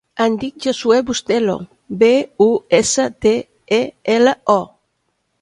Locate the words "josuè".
0.65-0.95